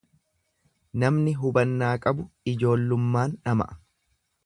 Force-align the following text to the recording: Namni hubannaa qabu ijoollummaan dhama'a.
Namni 1.03 1.35
hubannaa 1.43 1.91
qabu 2.07 2.27
ijoollummaan 2.55 3.41
dhama'a. 3.47 3.83